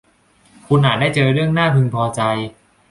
[0.67, 2.21] คุณอาจได้เจอเรื่องน่าพึงพอใจ